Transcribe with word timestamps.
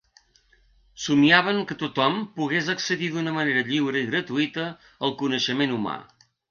Somniaven 1.03 1.59
que 1.71 1.77
tothom 1.83 2.17
pogués 2.39 2.73
accedir 2.75 3.13
d’una 3.17 3.37
manera 3.39 3.65
lliure 3.71 4.05
i 4.07 4.11
gratuïta 4.13 4.69
al 5.09 5.19
coneixement 5.25 5.81
humà. 5.81 6.03